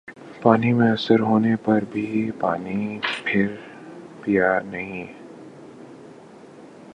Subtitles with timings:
[0.41, 2.99] پانی میسر ہونے پر بھی پانی
[3.23, 3.47] پھر
[4.21, 5.19] پیا نہیں ہر